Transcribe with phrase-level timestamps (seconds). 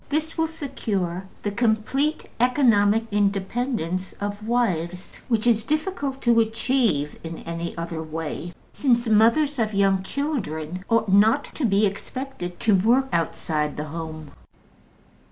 [0.09, 7.37] This will secure the complete economic independence of wives, which is difficult to achieve in
[7.43, 13.09] any other way, since mothers of young children ought not to be expected to work
[13.13, 14.31] outside the home.